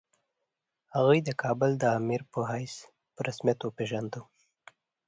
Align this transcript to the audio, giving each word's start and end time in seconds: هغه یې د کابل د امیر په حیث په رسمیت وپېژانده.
هغه 0.95 1.11
یې 1.17 1.21
د 1.27 1.31
کابل 1.41 1.71
د 1.77 1.83
امیر 1.99 2.21
په 2.31 2.39
حیث 2.51 2.75
په 3.13 3.19
رسمیت 3.27 3.59
وپېژانده. 3.61 4.21